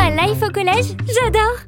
Ma 0.00 0.08
life 0.08 0.42
au 0.42 0.50
collège, 0.50 0.96
j'adore 1.06 1.58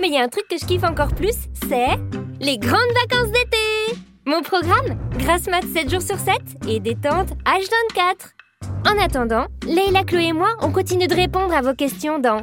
Mais 0.00 0.06
il 0.06 0.14
y 0.14 0.16
a 0.16 0.22
un 0.22 0.28
truc 0.28 0.46
que 0.48 0.56
je 0.56 0.64
kiffe 0.64 0.84
encore 0.84 1.12
plus, 1.12 1.34
c'est 1.68 1.98
les 2.38 2.56
grandes 2.56 2.78
vacances 3.02 3.32
d'été 3.32 4.00
Mon 4.24 4.42
programme, 4.42 4.96
Grasse 5.18 5.48
Mat 5.48 5.64
7 5.74 5.90
jours 5.90 6.00
sur 6.00 6.16
7 6.16 6.36
et 6.68 6.78
détente 6.78 7.30
H24 7.44 8.86
En 8.86 9.04
attendant, 9.04 9.46
Leila, 9.66 10.04
Chloé 10.04 10.26
et 10.26 10.32
moi, 10.32 10.50
on 10.60 10.70
continue 10.70 11.08
de 11.08 11.16
répondre 11.16 11.52
à 11.52 11.62
vos 11.62 11.74
questions 11.74 12.20
dans 12.20 12.42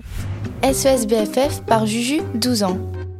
SES 0.63 1.05
BFF 1.07 1.61
par 1.65 1.85
Juju, 1.85 2.19
12 2.33 2.63
ans. 2.63 2.77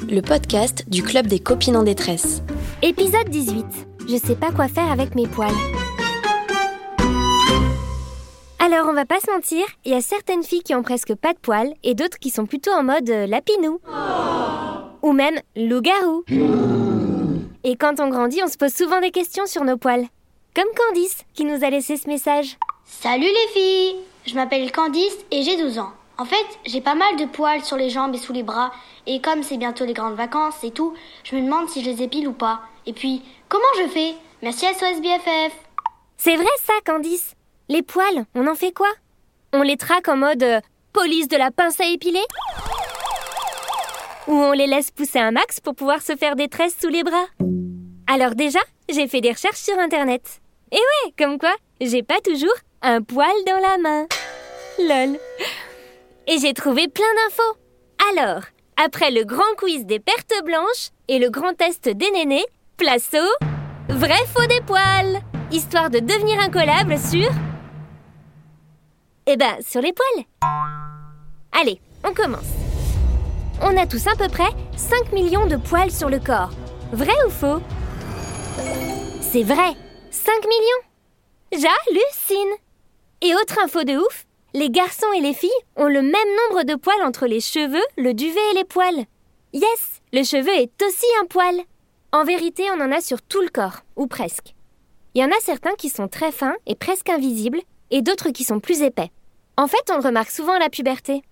Le 0.09 0.20
podcast 0.20 0.84
du 0.89 1.04
Club 1.04 1.28
des 1.28 1.39
copines 1.39 1.78
en 1.78 1.84
détresse. 1.84 2.41
Épisode 2.82 3.30
18. 3.30 3.66
Je 4.09 4.18
sais 4.18 4.36
pas 4.36 4.52
quoi 4.52 4.68
faire 4.68 4.91
avec 4.91 5.16
mes 5.16 5.28
poils. 5.28 5.55
Alors, 8.70 8.89
on 8.89 8.93
va 8.93 9.05
pas 9.05 9.21
se 9.21 9.31
mentir, 9.31 9.65
il 9.86 9.93
y 9.93 9.95
a 9.95 10.02
certaines 10.02 10.43
filles 10.43 10.61
qui 10.61 10.75
ont 10.75 10.83
presque 10.83 11.15
pas 11.15 11.31
de 11.31 11.39
poils 11.39 11.73
et 11.83 11.95
d'autres 11.95 12.20
qui 12.20 12.29
sont 12.29 12.45
plutôt 12.45 12.71
en 12.71 12.83
mode 12.83 13.09
euh, 13.09 13.25
lapinou. 13.25 13.79
Ou 15.04 15.14
même 15.14 15.39
loup-garou. 15.55 16.25
Et 17.64 17.78
quand 17.78 18.01
on 18.01 18.09
grandit, 18.09 18.42
on 18.43 18.50
se 18.50 18.57
pose 18.57 18.73
souvent 18.73 19.00
des 19.00 19.11
questions 19.11 19.45
sur 19.45 19.64
nos 19.64 19.78
poils. 19.78 20.06
Comme 20.54 20.68
Candice, 20.75 21.23
qui 21.33 21.45
nous 21.45 21.64
a 21.64 21.69
laissé 21.69 21.95
ce 21.95 22.09
message. 22.09 22.57
Salut 22.83 23.21
les 23.21 23.54
filles 23.54 23.95
Je 24.25 24.36
m'appelle 24.36 24.70
Candice 24.73 25.18
et 25.31 25.43
j'ai 25.43 25.56
12 25.56 25.79
ans. 25.79 25.93
En 26.18 26.25
fait, 26.25 26.45
j'ai 26.65 26.81
pas 26.81 26.95
mal 26.95 27.15
de 27.15 27.23
poils 27.23 27.64
sur 27.64 27.78
les 27.78 27.89
jambes 27.89 28.15
et 28.15 28.20
sous 28.20 28.34
les 28.34 28.43
bras, 28.43 28.73
et 29.06 29.21
comme 29.21 29.43
c'est 29.43 29.56
bientôt 29.56 29.86
les 29.86 29.93
grandes 29.93 30.15
vacances 30.15 30.61
et 30.65 30.71
tout, 30.71 30.93
je 31.23 31.37
me 31.37 31.42
demande 31.42 31.70
si 31.70 31.86
je 31.86 31.89
les 31.89 32.03
épile 32.03 32.28
ou 32.28 32.34
pas. 32.34 32.64
Et 32.86 32.92
puis, 32.92 33.22
comment 33.47 33.64
je 33.78 33.88
fais? 33.88 34.16
Merci 34.42 34.66
à 34.66 34.73
SOS 34.73 35.00
BFF 35.00 35.53
C'est 36.17 36.36
vrai 36.36 36.45
ça, 36.66 36.73
Candice 36.86 37.36
Les 37.70 37.81
poils, 37.81 38.26
on 38.34 38.48
en 38.48 38.56
fait 38.56 38.72
quoi? 38.72 38.88
On 39.52 39.62
les 39.62 39.76
traque 39.76 40.08
en 40.08 40.16
mode 40.16 40.42
euh, 40.42 40.62
police 40.94 41.28
de 41.28 41.36
la 41.36 41.52
pince 41.52 41.81
à 41.81 41.86
épiler? 41.86 42.23
Ou 44.28 44.36
on 44.36 44.53
les 44.53 44.67
laisse 44.67 44.90
pousser 44.90 45.20
un 45.20 45.32
max 45.32 45.59
pour 45.59 45.76
pouvoir 45.76 46.02
se 46.02 46.16
faire 46.16 46.38
des 46.38 46.48
tresses 46.48 46.78
sous 46.80 46.88
les 46.88 47.04
bras? 47.04 47.26
Alors 48.08 48.36
déjà, 48.36 48.59
j'ai 48.88 49.09
fait 49.09 49.20
des 49.20 49.34
recherches 49.34 49.59
sur 49.59 49.78
internet. 49.80 50.40
Et 50.72 50.78
ouais, 50.78 51.14
comme 51.18 51.38
quoi, 51.38 51.54
j'ai 51.82 52.04
pas 52.04 52.22
toujours 52.24 52.56
un 52.82 53.02
poil 53.02 53.34
dans 53.46 53.59
la 53.59 53.78
main. 53.78 54.08
Lol. 54.80 55.20
Et 56.28 56.38
j'ai 56.40 56.54
trouvé 56.54 56.88
plein 56.88 57.14
d'infos. 57.16 57.58
Alors, 58.14 58.44
après 58.81 59.12
le 59.12 59.26
grand 59.26 59.56
quiz 59.58 59.86
des 59.86 60.00
pertes 60.00 60.42
blanches 60.46 60.92
et 61.09 61.20
le 61.20 61.30
grand 61.30 61.54
test 61.54 61.90
des 61.90 62.12
nénés, 62.12 62.46
place 62.78 63.12
au 63.14 63.94
vrai 63.94 64.26
faux 64.34 64.48
des 64.48 64.62
poils, 64.62 65.20
histoire 65.52 65.90
de 65.90 66.00
devenir 66.00 66.40
incollable 66.40 66.98
sur 66.98 67.30
Eh 69.30 69.36
ben, 69.36 69.58
sur 69.59 69.81
les 69.81 69.92
poils. 69.92 70.25
Allez, 71.52 71.81
on 72.06 72.14
commence. 72.14 72.47
On 73.61 73.75
a 73.75 73.86
tous 73.86 74.08
à 74.08 74.16
peu 74.16 74.30
près 74.30 74.50
5 74.78 75.11
millions 75.11 75.47
de 75.47 75.58
poils 75.58 75.92
sur 75.92 76.09
le 76.09 76.19
corps. 76.19 76.52
Vrai 76.94 77.11
ou 77.25 77.30
faux? 77.30 77.61
C'est 79.19 79.44
vrai 79.44 79.73
5 80.11 80.34
millions? 80.45 80.81
J'hallucine 81.52 82.56
Et 83.19 83.36
autre 83.36 83.59
info 83.61 83.84
de 83.84 83.97
ouf, 83.97 84.25
les 84.53 84.69
garçons 84.69 85.11
et 85.17 85.19
les 85.19 85.34
filles 85.34 85.50
ont 85.75 85.89
le 85.89 86.02
même 86.02 86.14
nombre 86.14 86.64
de 86.64 86.75
poils 86.75 87.03
entre 87.03 87.28
les 87.28 87.41
cheveux, 87.41 87.84
le 87.97 88.14
duvet 88.14 88.39
et 88.52 88.56
les 88.56 88.64
poils. 88.64 89.06
Yes, 89.52 90.02
le 90.14 90.23
cheveu 90.23 90.56
est 90.56 90.81
aussi 90.81 91.06
un 91.22 91.25
poil. 91.25 91.59
En 92.14 92.23
vérité, 92.23 92.64
on 92.72 92.80
en 92.81 92.94
a 92.94 93.02
sur 93.02 93.22
tout 93.22 93.41
le 93.41 93.50
corps, 93.50 93.81
ou 93.97 94.08
presque. 94.08 94.56
Il 95.16 95.22
y 95.22 95.25
en 95.25 95.31
a 95.31 95.39
certains 95.41 95.75
qui 95.75 95.89
sont 95.89 96.08
très 96.08 96.31
fins 96.31 96.56
et 96.66 96.75
presque 96.75 97.09
invisibles, 97.09 97.59
et 97.91 98.02
d'autres 98.02 98.30
qui 98.30 98.44
sont 98.45 98.59
plus 98.59 98.81
épais. 98.81 99.12
En 99.59 99.66
fait, 99.66 99.91
on 99.91 99.95
le 99.97 100.03
remarque 100.03 100.30
souvent 100.30 100.53
à 100.53 100.59
la 100.59 100.69
puberté. 100.69 101.23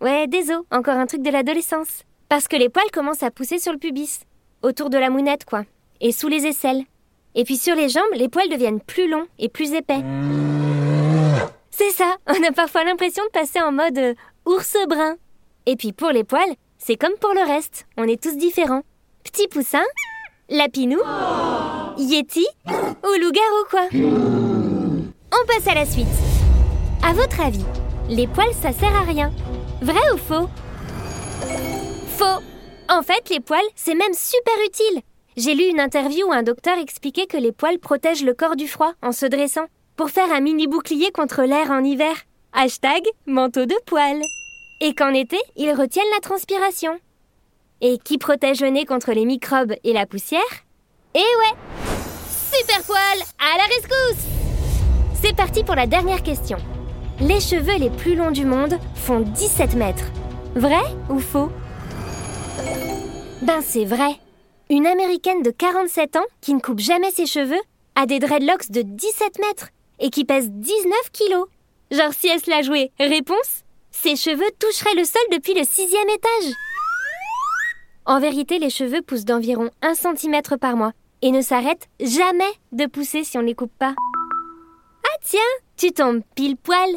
Ouais, 0.00 0.26
désolé, 0.26 0.58
encore 0.72 0.96
un 0.96 1.06
truc 1.06 1.22
de 1.22 1.30
l'adolescence. 1.30 2.02
Parce 2.28 2.48
que 2.48 2.56
les 2.56 2.68
poils 2.68 2.90
commencent 2.92 3.22
à 3.22 3.30
pousser 3.30 3.60
sur 3.60 3.72
le 3.72 3.78
pubis, 3.78 4.22
autour 4.62 4.90
de 4.90 4.98
la 4.98 5.10
mounette, 5.10 5.44
quoi, 5.44 5.62
et 6.00 6.10
sous 6.10 6.26
les 6.26 6.44
aisselles. 6.44 6.82
Et 7.36 7.44
puis 7.44 7.56
sur 7.56 7.76
les 7.76 7.88
jambes, 7.88 8.02
les 8.14 8.28
poils 8.28 8.48
deviennent 8.48 8.80
plus 8.80 9.08
longs 9.08 9.28
et 9.38 9.48
plus 9.48 9.74
épais. 9.74 10.02
C'est 11.70 11.90
ça, 11.90 12.16
on 12.26 12.42
a 12.42 12.50
parfois 12.50 12.82
l'impression 12.82 13.22
de 13.24 13.30
passer 13.30 13.60
en 13.60 13.70
mode 13.70 13.98
euh, 13.98 14.14
ours 14.44 14.76
brun. 14.88 15.14
Et 15.66 15.76
puis 15.76 15.92
pour 15.92 16.10
les 16.10 16.24
poils, 16.24 16.56
c'est 16.78 16.96
comme 16.96 17.16
pour 17.20 17.32
le 17.32 17.46
reste, 17.46 17.86
on 17.96 18.04
est 18.04 18.20
tous 18.20 18.36
différents. 18.36 18.82
Petit 19.22 19.46
poussin, 19.46 19.84
lapinou, 20.48 21.00
yeti 21.96 22.46
ou 22.66 23.20
loup-garou 23.20 23.64
quoi. 23.70 23.88
On 23.92 25.46
passe 25.46 25.68
à 25.68 25.74
la 25.74 25.86
suite. 25.86 26.27
À 27.02 27.12
votre 27.12 27.40
avis, 27.40 27.64
les 28.08 28.26
poils 28.26 28.52
ça 28.60 28.72
sert 28.72 28.94
à 28.94 29.02
rien 29.02 29.32
Vrai 29.80 30.00
ou 30.12 30.16
faux? 30.16 30.48
Faux 32.16 32.42
En 32.88 33.02
fait, 33.02 33.28
les 33.30 33.40
poils, 33.40 33.60
c'est 33.76 33.94
même 33.94 34.14
super 34.14 34.54
utile. 34.66 35.02
J'ai 35.36 35.54
lu 35.54 35.64
une 35.64 35.80
interview 35.80 36.26
où 36.26 36.32
un 36.32 36.42
docteur 36.42 36.76
expliquait 36.78 37.26
que 37.26 37.36
les 37.36 37.52
poils 37.52 37.78
protègent 37.78 38.24
le 38.24 38.34
corps 38.34 38.56
du 38.56 38.66
froid 38.66 38.92
en 39.02 39.12
se 39.12 39.26
dressant 39.26 39.66
pour 39.96 40.10
faire 40.10 40.32
un 40.32 40.40
mini 40.40 40.66
bouclier 40.66 41.10
contre 41.12 41.42
l'air 41.42 41.70
en 41.70 41.84
hiver. 41.84 42.14
Hashtag 42.52 43.02
manteau 43.26 43.66
de 43.66 43.76
poils. 43.86 44.22
Et 44.80 44.94
qu'en 44.94 45.12
été, 45.14 45.38
ils 45.56 45.72
retiennent 45.72 46.04
la 46.14 46.20
transpiration. 46.20 46.98
Et 47.80 47.98
qui 47.98 48.18
protège 48.18 48.60
le 48.60 48.70
nez 48.70 48.84
contre 48.84 49.12
les 49.12 49.24
microbes 49.24 49.74
et 49.84 49.92
la 49.92 50.06
poussière? 50.06 50.42
Eh 51.14 51.18
ouais 51.18 51.56
Super 52.28 52.82
poil 52.82 53.18
À 53.38 53.56
la 53.58 53.64
rescousse 53.64 54.24
C'est 55.22 55.36
parti 55.36 55.62
pour 55.62 55.76
la 55.76 55.86
dernière 55.86 56.22
question. 56.22 56.58
Les 57.20 57.40
cheveux 57.40 57.76
les 57.78 57.90
plus 57.90 58.14
longs 58.14 58.30
du 58.30 58.44
monde 58.44 58.78
font 58.94 59.18
17 59.18 59.74
mètres. 59.74 60.04
Vrai 60.54 60.84
ou 61.10 61.18
faux? 61.18 61.50
Ben 63.42 63.60
c'est 63.60 63.84
vrai. 63.84 64.20
Une 64.70 64.86
américaine 64.86 65.42
de 65.42 65.50
47 65.50 66.14
ans 66.14 66.26
qui 66.40 66.54
ne 66.54 66.60
coupe 66.60 66.78
jamais 66.78 67.10
ses 67.10 67.26
cheveux 67.26 67.60
a 67.96 68.06
des 68.06 68.20
dreadlocks 68.20 68.70
de 68.70 68.82
17 68.82 69.40
mètres 69.40 69.70
et 69.98 70.10
qui 70.10 70.24
pèse 70.24 70.48
19 70.48 71.10
kilos. 71.12 71.48
Genre 71.90 72.12
si 72.12 72.28
elle 72.28 72.40
se 72.40 72.50
l'a 72.50 72.62
joué. 72.62 72.92
Réponse 73.00 73.64
Ses 73.90 74.14
cheveux 74.14 74.50
toucheraient 74.60 74.94
le 74.94 75.04
sol 75.04 75.22
depuis 75.32 75.54
le 75.54 75.64
sixième 75.64 76.08
étage. 76.08 76.52
En 78.06 78.20
vérité, 78.20 78.60
les 78.60 78.70
cheveux 78.70 79.02
poussent 79.02 79.24
d'environ 79.24 79.70
1 79.82 79.94
cm 79.94 80.40
par 80.60 80.76
mois 80.76 80.92
et 81.22 81.32
ne 81.32 81.42
s'arrêtent 81.42 81.88
jamais 82.00 82.52
de 82.70 82.86
pousser 82.86 83.24
si 83.24 83.38
on 83.38 83.42
ne 83.42 83.48
les 83.48 83.54
coupe 83.56 83.76
pas. 83.76 83.96
Ah 85.04 85.18
tiens, 85.24 85.40
tu 85.78 85.92
tombes 85.92 86.22
pile 86.34 86.56
poil, 86.56 86.90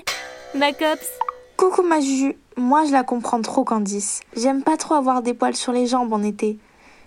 ma 0.56 0.74
copse. 0.74 1.12
Coucou 1.56 1.84
ma 1.84 2.00
Juju, 2.00 2.36
moi 2.58 2.84
je 2.84 2.92
la 2.92 3.04
comprends 3.04 3.40
trop 3.42 3.64
Candice. 3.64 4.22
J'aime 4.36 4.64
pas 4.64 4.76
trop 4.76 4.96
avoir 4.96 5.22
des 5.22 5.36
poils 5.36 5.56
sur 5.56 5.72
les 5.72 5.86
jambes 5.86 6.12
en 6.12 6.24
été. 6.24 6.58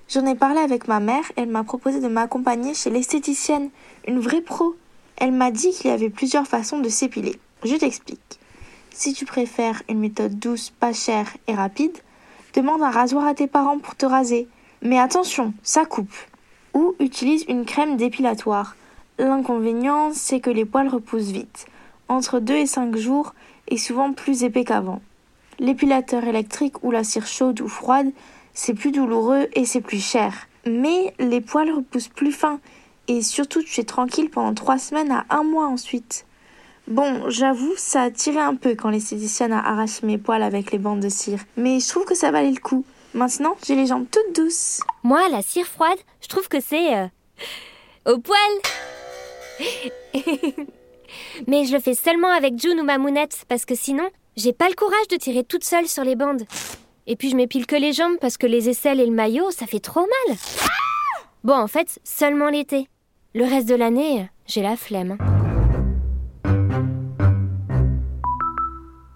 J'en 0.09 0.25
ai 0.25 0.37
parlé 0.37 0.61
avec 0.61 0.87
ma 0.87 1.01
mère, 1.01 1.25
elle 1.35 1.49
m'a 1.49 1.65
proposé 1.65 1.99
de 1.99 2.07
m'accompagner 2.07 2.75
chez 2.75 2.91
l'esthéticienne, 2.91 3.71
une 4.07 4.21
vraie 4.21 4.41
pro. 4.41 4.77
Elle 5.17 5.33
m'a 5.33 5.51
dit 5.51 5.73
qu'il 5.73 5.91
y 5.91 5.95
avait 5.95 6.11
plusieurs 6.11 6.47
façons 6.47 6.79
de 6.79 6.89
s'épiler. 6.89 7.41
Je 7.65 7.75
t'explique. 7.75 8.39
Si 8.93 9.13
tu 9.13 9.25
préfères 9.25 9.83
une 9.89 9.99
méthode 9.99 10.39
douce, 10.39 10.71
pas 10.71 10.93
chère 10.93 11.37
et 11.49 11.55
rapide, 11.55 11.99
demande 12.55 12.85
un 12.85 12.91
rasoir 12.91 13.27
à 13.27 13.35
tes 13.35 13.49
parents 13.49 13.81
pour 13.81 13.97
te 13.97 14.07
raser. 14.07 14.47
Mais 14.83 15.01
attention, 15.01 15.53
ça 15.65 15.87
coupe. 15.87 16.15
Ou 16.73 16.95
utilise 17.01 17.45
une 17.49 17.65
crème 17.65 17.97
dépilatoire. 17.97 18.77
L'inconvénient, 19.19 20.13
c'est 20.13 20.41
que 20.41 20.51
les 20.51 20.65
poils 20.65 20.89
repoussent 20.89 21.31
vite. 21.31 21.67
Entre 22.09 22.41
2 22.41 22.55
et 22.55 22.67
5 22.67 22.97
jours 22.97 23.35
et 23.69 23.79
souvent 23.79 24.13
plus 24.13 24.43
épais 24.43 24.65
qu'avant. 24.65 25.01
L'épilateur 25.59 26.25
électrique 26.25 26.83
ou 26.83 26.91
la 26.91 27.05
cire 27.05 27.27
chaude 27.27 27.61
ou 27.61 27.69
froide, 27.69 28.11
c'est 28.55 28.75
plus 28.75 28.91
douloureux 28.91 29.49
et 29.53 29.65
c'est 29.65 29.81
plus 29.81 30.05
cher. 30.05 30.49
Mais 30.67 31.15
les 31.19 31.41
poils 31.41 31.71
repoussent 31.71 32.09
plus 32.09 32.33
fin 32.33 32.59
et 33.07 33.23
surtout 33.23 33.63
tu 33.63 33.81
es 33.81 33.85
tranquille 33.85 34.31
pendant 34.31 34.55
3 34.55 34.79
semaines 34.79 35.13
à 35.13 35.25
1 35.31 35.45
mois 35.45 35.67
ensuite. 35.67 36.27
Bon, 36.89 37.31
j'avoue, 37.31 37.73
ça 37.77 38.03
a 38.03 38.11
tiré 38.11 38.41
un 38.41 38.57
peu 38.57 38.75
quand 38.75 38.91
l'esthéticienne 38.91 39.53
a 39.53 39.65
arraché 39.67 40.07
mes 40.07 40.19
poils 40.19 40.43
avec 40.43 40.71
les 40.71 40.79
bandes 40.79 41.01
de 41.01 41.09
cire, 41.09 41.41
mais 41.57 41.81
je 41.81 41.89
trouve 41.89 42.05
que 42.05 42.15
ça 42.15 42.31
valait 42.31 42.51
le 42.51 42.61
coup. 42.61 42.85
Maintenant, 43.15 43.57
j'ai 43.65 43.77
les 43.77 43.87
jambes 43.87 44.07
toutes 44.11 44.35
douces. 44.35 44.81
Moi, 45.03 45.21
la 45.31 45.41
cire 45.41 45.67
froide, 45.67 45.99
je 46.21 46.29
trouve 46.29 46.49
que 46.49 46.61
c'est... 46.61 46.97
euh, 46.97 47.07
au 48.07 48.19
poil 48.19 48.39
Mais 51.47 51.65
je 51.65 51.73
le 51.73 51.81
fais 51.81 51.95
seulement 51.95 52.31
avec 52.31 52.59
June 52.59 52.81
ou 52.81 52.85
ma 52.85 52.99
mounette, 52.99 53.45
parce 53.49 53.65
que 53.65 53.75
sinon, 53.75 54.09
j'ai 54.37 54.53
pas 54.53 54.69
le 54.69 54.75
courage 54.75 55.09
de 55.11 55.17
tirer 55.17 55.45
toute 55.45 55.65
seule 55.65 55.87
sur 55.87 56.05
les 56.05 56.17
bandes. 56.17 56.43
Et 57.07 57.17
puis 57.17 57.31
je 57.31 57.37
m'épile 57.37 57.67
que 57.67 57.77
les 57.77 57.93
jambes, 57.93 58.19
parce 58.21 58.37
que 58.37 58.47
les 58.47 58.69
aisselles 58.69 59.01
et 59.01 59.07
le 59.07 59.13
maillot, 59.13 59.51
ça 59.51 59.67
fait 59.67 59.81
trop 59.81 60.07
mal. 60.29 60.37
Bon, 61.45 61.55
en 61.55 61.67
fait, 61.69 61.99
seulement 62.05 62.49
l'été. 62.49 62.89
Le 63.35 63.45
reste 63.45 63.69
de 63.69 63.75
l'année, 63.75 64.29
j'ai 64.47 64.63
la 64.63 64.77
flemme. 64.77 65.19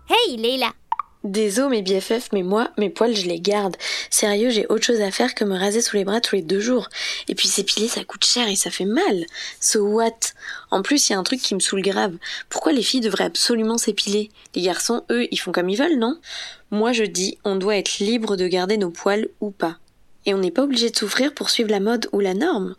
Hey, 0.09 0.37
Leila 0.37 0.73
Désolé 1.25 1.83
mes 1.83 1.83
BFF, 1.83 2.29
mais 2.33 2.45
moi, 2.45 2.71
mes 2.79 2.91
poils, 2.91 3.17
je 3.17 3.27
les 3.27 3.41
garde. 3.41 3.77
Sérieux, 4.09 4.51
j'ai 4.51 4.67
autre 4.69 4.85
chose 4.85 5.01
à 5.01 5.11
faire 5.11 5.35
que 5.35 5.45
me 5.45 5.59
raser 5.59 5.83
sous 5.83 5.97
les 5.97 6.05
bras 6.05 6.21
tous 6.21 6.37
les 6.37 6.43
deux 6.43 6.61
jours. 6.61 6.89
Et 7.27 7.35
puis 7.35 7.49
s'épiler, 7.49 7.89
ça 7.89 8.05
coûte 8.05 8.25
cher 8.25 8.47
et 8.49 8.55
ça 8.55 8.71
fait 8.71 8.85
mal. 8.85 9.27
So 9.61 9.81
what? 9.81 10.13
En 10.71 10.83
plus, 10.83 11.09
il 11.09 11.13
y 11.13 11.15
a 11.17 11.19
un 11.19 11.25
truc 11.25 11.41
qui 11.41 11.57
me 11.57 11.61
saoule 11.61 11.83
grave. 11.83 12.17
Pourquoi 12.49 12.73
les 12.73 12.85
filles 12.85 13.01
devraient 13.01 13.25
absolument 13.25 13.79
s'épiler? 13.79 14.31
Les 14.55 14.63
garçons, 14.63 15.05
eux, 15.11 15.27
ils 15.33 15.39
font 15.39 15.51
comme 15.51 15.69
ils 15.69 15.79
veulent, 15.79 15.99
non? 15.99 16.19
Moi, 16.71 16.93
je 16.93 17.05
dis, 17.05 17.39
on 17.45 17.57
doit 17.57 17.77
être 17.77 17.99
libre 17.99 18.37
de 18.37 18.47
garder 18.47 18.77
nos 18.77 18.91
poils 18.91 19.29
ou 19.41 19.51
pas. 19.51 19.79
Et 20.25 20.35
on 20.35 20.39
n'est 20.39 20.53
pas 20.53 20.63
obligé 20.63 20.89
de 20.91 20.97
souffrir 20.97 21.35
pour 21.35 21.51
suivre 21.51 21.71
la 21.71 21.81
mode 21.81 22.09
ou 22.13 22.21
la 22.21 22.35
norme. 22.35 22.77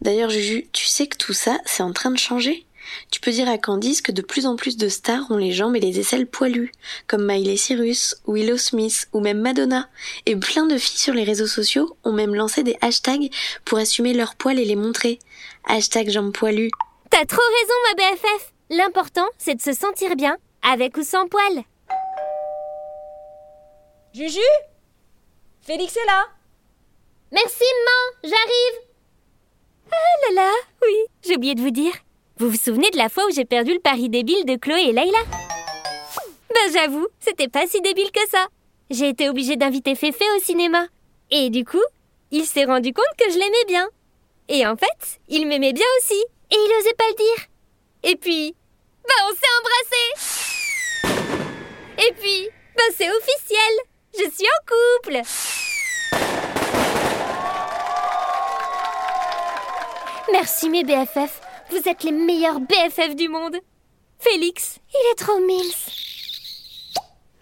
D'ailleurs, 0.00 0.30
Juju, 0.30 0.68
tu 0.72 0.86
sais 0.86 1.06
que 1.08 1.16
tout 1.16 1.32
ça, 1.32 1.58
c'est 1.64 1.82
en 1.82 1.92
train 1.92 2.10
de 2.12 2.18
changer? 2.18 2.66
Tu 3.10 3.20
peux 3.20 3.30
dire 3.30 3.48
à 3.48 3.58
Candice 3.58 4.02
que 4.02 4.12
de 4.12 4.22
plus 4.22 4.46
en 4.46 4.56
plus 4.56 4.76
de 4.76 4.88
stars 4.88 5.30
ont 5.30 5.36
les 5.36 5.52
jambes 5.52 5.76
et 5.76 5.80
les 5.80 6.00
aisselles 6.00 6.26
poilues, 6.26 6.72
comme 7.06 7.26
Miley 7.26 7.56
Cyrus, 7.56 8.16
Willow 8.26 8.56
Smith 8.56 9.08
ou 9.12 9.20
même 9.20 9.40
Madonna. 9.40 9.88
Et 10.26 10.36
plein 10.36 10.66
de 10.66 10.78
filles 10.78 10.98
sur 10.98 11.14
les 11.14 11.24
réseaux 11.24 11.46
sociaux 11.46 11.96
ont 12.04 12.12
même 12.12 12.34
lancé 12.34 12.62
des 12.62 12.76
hashtags 12.80 13.30
pour 13.64 13.78
assumer 13.78 14.14
leurs 14.14 14.34
poils 14.34 14.58
et 14.58 14.64
les 14.64 14.76
montrer. 14.76 15.18
Hashtag 15.66 16.10
jambes 16.10 16.32
poilues. 16.32 16.70
T'as 17.10 17.24
trop 17.24 17.42
raison, 17.60 17.74
ma 17.88 18.10
BFF 18.10 18.52
L'important, 18.70 19.26
c'est 19.38 19.54
de 19.54 19.62
se 19.62 19.72
sentir 19.72 20.16
bien, 20.16 20.36
avec 20.62 20.96
ou 20.96 21.02
sans 21.02 21.28
poils. 21.28 21.64
Juju? 24.14 24.40
Félix 25.62 25.96
est 25.96 26.06
là 26.06 26.26
Merci, 27.32 27.64
maman 27.84 28.32
J'arrive 28.32 28.88
Ah 29.90 30.28
là 30.28 30.42
là 30.42 30.52
Oui, 30.82 30.94
j'ai 31.26 31.36
oublié 31.36 31.54
de 31.54 31.60
vous 31.60 31.70
dire. 31.70 31.92
Vous 32.36 32.50
vous 32.50 32.56
souvenez 32.56 32.90
de 32.90 32.96
la 32.96 33.08
fois 33.08 33.24
où 33.26 33.30
j'ai 33.30 33.44
perdu 33.44 33.72
le 33.74 33.78
pari 33.78 34.08
débile 34.08 34.44
de 34.44 34.56
Chloé 34.56 34.88
et 34.88 34.92
Layla 34.92 35.20
Ben 36.48 36.72
j'avoue, 36.72 37.06
c'était 37.20 37.46
pas 37.46 37.68
si 37.68 37.80
débile 37.80 38.10
que 38.10 38.28
ça. 38.28 38.48
J'ai 38.90 39.08
été 39.08 39.28
obligée 39.28 39.54
d'inviter 39.54 39.94
Féfé 39.94 40.24
au 40.36 40.40
cinéma. 40.40 40.88
Et 41.30 41.48
du 41.50 41.64
coup, 41.64 41.84
il 42.32 42.44
s'est 42.44 42.64
rendu 42.64 42.92
compte 42.92 43.04
que 43.16 43.30
je 43.32 43.38
l'aimais 43.38 43.64
bien. 43.68 43.88
Et 44.48 44.66
en 44.66 44.76
fait, 44.76 45.20
il 45.28 45.46
m'aimait 45.46 45.72
bien 45.72 45.86
aussi. 46.00 46.20
Et 46.50 46.56
il 46.56 46.76
osait 46.80 46.94
pas 46.94 47.04
le 47.10 47.14
dire. 47.14 47.46
Et 48.02 48.16
puis, 48.16 48.56
ben 49.04 49.14
on 49.28 49.32
s'est 49.32 49.54
embrassés. 49.60 50.12
Et 52.08 52.12
puis, 52.14 52.48
ben 52.76 52.92
c'est 52.96 53.10
officiel. 53.10 53.78
Je 54.18 54.24
suis 54.30 54.46
en 54.46 54.60
couple. 54.66 55.22
Merci 60.32 60.68
mes 60.68 60.82
BFF. 60.82 61.43
Vous 61.74 61.90
êtes 61.90 62.04
les 62.04 62.12
meilleurs 62.12 62.60
BFF 62.60 63.16
du 63.16 63.28
monde. 63.28 63.56
Félix, 64.20 64.78
il 64.92 65.10
est 65.10 65.16
trop 65.16 65.40
mils. 65.40 65.74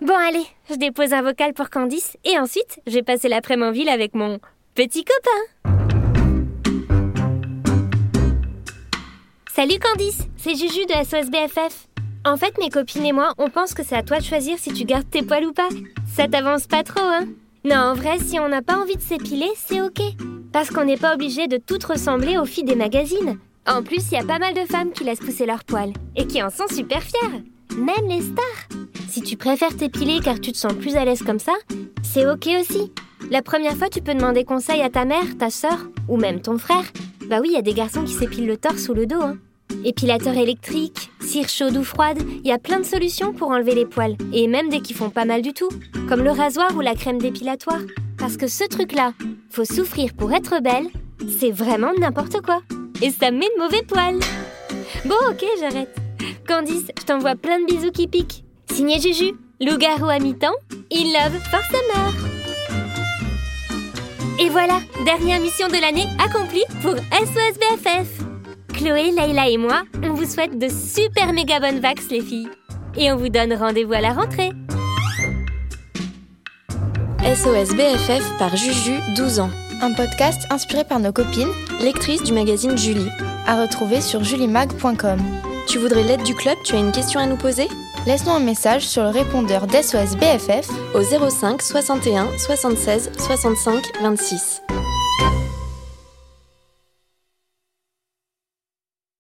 Bon, 0.01 0.17
allez, 0.17 0.47
je 0.71 0.75
dépose 0.77 1.13
un 1.13 1.21
vocal 1.21 1.53
pour 1.53 1.69
Candice 1.69 2.17
et 2.25 2.39
ensuite, 2.39 2.81
je 2.87 2.95
vais 2.95 3.03
passer 3.03 3.29
l'après-midi 3.29 3.69
en 3.69 3.73
ville 3.73 3.89
avec 3.91 4.15
mon 4.15 4.41
petit 4.75 5.05
copain. 5.05 5.71
Salut 9.55 9.79
Candice, 9.79 10.23
c'est 10.39 10.55
Juju 10.55 10.87
de 10.87 11.05
SOS 11.05 11.29
BFF. 11.31 11.89
En 12.25 12.39
fait, 12.39 12.57
mes 12.57 12.71
copines 12.71 13.05
et 13.05 13.13
moi, 13.13 13.35
on 13.37 13.51
pense 13.51 13.75
que 13.75 13.85
c'est 13.85 13.97
à 13.97 14.03
toi 14.03 14.19
de 14.19 14.25
choisir 14.25 14.59
si 14.59 14.73
tu 14.73 14.85
gardes 14.85 15.11
tes 15.11 15.23
poils 15.23 15.45
ou 15.45 15.53
pas. 15.53 15.69
Ça 16.17 16.27
t'avance 16.27 16.67
pas 16.67 16.85
trop, 16.85 17.05
hein 17.05 17.27
Non, 17.67 17.77
en 17.77 17.95
vrai, 17.95 18.19
si 18.19 18.41
on 18.41 18.49
n'a 18.49 18.63
pas 18.63 18.79
envie 18.79 18.97
de 18.97 19.03
s'épiler, 19.03 19.51
c'est 19.57 19.83
ok. 19.83 20.01
Parce 20.55 20.71
qu'on 20.71 20.85
n'est 20.85 20.97
pas 20.97 21.13
obligé 21.13 21.49
de 21.49 21.59
toutes 21.59 21.85
ressembler 21.85 22.39
aux 22.39 22.47
filles 22.47 22.65
des 22.65 22.77
magazines. 22.77 23.39
En 23.67 23.83
plus, 23.83 24.11
il 24.11 24.15
y 24.15 24.21
a 24.21 24.25
pas 24.25 24.41
mal 24.41 24.55
de 24.55 24.67
femmes 24.67 24.91
qui 24.91 25.05
laissent 25.05 25.21
pousser 25.21 25.47
leurs 25.47 25.65
poils 25.65 25.93
et 26.17 26.27
qui 26.27 26.43
en 26.43 26.51
sont 26.51 26.67
super 26.69 27.01
fières. 27.01 27.41
Même 27.77 28.09
les 28.09 28.21
stars. 28.21 28.81
Si 29.09 29.23
tu 29.23 29.37
préfères 29.37 29.77
t'épiler 29.77 30.19
car 30.23 30.41
tu 30.41 30.53
te 30.53 30.57
sens 30.57 30.73
plus 30.75 30.97
à 30.97 31.05
l'aise 31.05 31.23
comme 31.23 31.39
ça, 31.39 31.53
c'est 32.03 32.29
ok 32.29 32.49
aussi. 32.61 32.93
La 33.31 33.41
première 33.41 33.77
fois, 33.77 33.89
tu 33.89 34.03
peux 34.03 34.15
demander 34.15 34.45
conseil 34.45 34.83
à 34.83 34.91
ta 34.91 35.05
mère, 35.05 35.39
ta 35.39 35.49
sœur 35.49 35.79
ou 36.09 36.17
même 36.17 36.41
ton 36.41 36.59
frère. 36.59 36.85
Bah 37.29 37.39
oui, 37.41 37.49
il 37.51 37.55
y 37.55 37.59
a 37.59 37.63
des 37.63 37.73
garçons 37.73 38.03
qui 38.03 38.13
s'épilent 38.15 38.49
le 38.49 38.57
torse 38.57 38.89
ou 38.89 38.95
le 38.95 39.07
dos. 39.07 39.23
Hein. 39.23 39.39
Épilateur 39.85 40.37
électrique, 40.37 41.11
cire 41.21 41.49
chaude 41.49 41.77
ou 41.77 41.85
froide, 41.85 42.19
il 42.45 42.49
y 42.49 42.53
a 42.53 42.59
plein 42.59 42.81
de 42.81 42.85
solutions 42.85 43.33
pour 43.33 43.51
enlever 43.51 43.75
les 43.75 43.87
poils. 43.87 44.17
Et 44.33 44.49
même 44.49 44.71
des 44.71 44.81
qui 44.81 44.93
font 44.93 45.11
pas 45.11 45.25
mal 45.25 45.41
du 45.41 45.53
tout, 45.53 45.71
comme 46.09 46.25
le 46.25 46.33
rasoir 46.33 46.77
ou 46.77 46.81
la 46.81 46.95
crème 46.95 47.19
dépilatoire. 47.19 47.81
Parce 48.19 48.37
que 48.37 48.49
ce 48.49 48.65
truc-là, 48.65 49.13
faut 49.51 49.65
souffrir 49.65 50.15
pour 50.15 50.33
être 50.33 50.61
belle, 50.61 50.89
c'est 51.39 51.53
vraiment 51.53 51.93
n'importe 51.99 52.41
quoi 52.41 52.61
et 53.03 53.11
ça 53.11 53.31
met 53.31 53.41
de 53.41 53.63
mauvais 53.63 53.83
poils. 53.83 54.21
Bon, 55.05 55.17
ok, 55.29 55.45
j'arrête. 55.61 55.95
Candice, 56.49 56.87
je 56.99 57.05
t'envoie 57.05 57.35
plein 57.35 57.61
de 57.61 57.67
bisous 57.67 57.91
qui 57.91 58.07
piquent. 58.07 58.45
Signé 58.71 59.01
Juju, 59.01 59.33
loup-garou 59.61 60.09
à 60.09 60.21
mi-temps, 60.21 60.55
in 60.93 61.05
love 61.13 61.39
for 61.51 61.61
summer. 61.65 62.13
Et 64.39 64.49
voilà, 64.49 64.81
dernière 65.05 65.41
mission 65.41 65.69
de 65.69 65.81
l'année 65.81 66.07
accomplie 66.25 66.65
pour 66.81 66.95
SOS 66.95 67.59
BFF. 67.59 68.09
Chloé, 68.73 69.11
Layla 69.11 69.49
et 69.49 69.59
moi, 69.59 69.83
on 70.03 70.15
vous 70.15 70.25
souhaite 70.25 70.59
de 70.59 70.69
super 70.69 71.33
méga 71.33 71.61
bonnes 71.61 71.81
vax 71.81 72.09
les 72.09 72.21
filles. 72.21 72.49
Et 72.97 73.11
on 73.13 73.17
vous 73.17 73.29
donne 73.29 73.53
rendez-vous 73.53 73.95
à 73.95 74.01
la 74.01 74.13
rentrée. 74.13 74.51
SOS 77.21 77.75
BFF 77.75 78.39
par 78.39 78.57
Juju, 78.57 78.99
12 79.17 79.41
ans 79.41 79.51
un 79.83 79.93
podcast 79.93 80.47
inspiré 80.51 80.85
par 80.85 81.01
nos 81.01 81.13
copines, 81.13 81.53
lectrices 81.81 82.23
du 82.23 82.33
magazine 82.33 82.79
Julie, 82.79 83.11
à 83.47 83.61
retrouver 83.61 84.01
sur 84.01 84.23
julimag.com. 84.23 85.19
Tu 85.67 85.79
voudrais 85.79 86.05
l'aide 86.05 86.23
du 86.23 86.35
club? 86.35 86.57
Tu 86.65 86.75
as 86.75 86.79
une 86.79 86.93
question 86.93 87.21
à 87.21 87.27
nous 87.27 87.37
poser? 87.37 87.69
Laisse-nous 88.07 88.33
un 88.33 88.41
message 88.41 88.87
sur 88.87 89.03
le 89.03 89.11
répondeur 89.11 89.67
d'SOS 89.67 90.17
BFF 90.17 90.69
au 90.95 91.03
05 91.03 91.63
61 91.63 92.29
76 92.39 93.11
65 93.19 93.83
26. 94.03 94.63